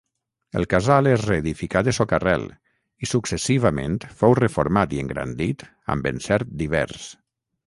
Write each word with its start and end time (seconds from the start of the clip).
El 0.59 0.63
casal 0.69 1.09
es 1.09 1.25
reedificà 1.31 1.83
de 1.87 1.93
soca-rel 1.97 2.45
i 3.07 3.11
successivament 3.11 3.99
fou 4.23 4.35
reformat 4.43 4.97
i 4.97 5.03
engrandit 5.05 5.69
amb 5.97 6.11
encert 6.15 6.57
divers. 6.65 7.07